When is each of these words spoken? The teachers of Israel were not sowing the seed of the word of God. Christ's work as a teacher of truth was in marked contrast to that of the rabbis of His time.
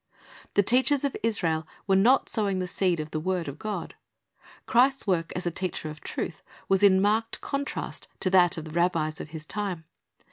The 0.55 0.63
teachers 0.63 1.03
of 1.03 1.15
Israel 1.21 1.67
were 1.85 1.95
not 1.95 2.27
sowing 2.27 2.57
the 2.57 2.65
seed 2.65 2.99
of 2.99 3.11
the 3.11 3.19
word 3.19 3.47
of 3.47 3.59
God. 3.59 3.93
Christ's 4.65 5.05
work 5.05 5.31
as 5.35 5.45
a 5.45 5.51
teacher 5.51 5.91
of 5.91 6.01
truth 6.01 6.41
was 6.67 6.81
in 6.81 6.99
marked 6.99 7.39
contrast 7.41 8.07
to 8.21 8.31
that 8.31 8.57
of 8.57 8.65
the 8.65 8.71
rabbis 8.71 9.21
of 9.21 9.29
His 9.29 9.45
time. 9.45 9.83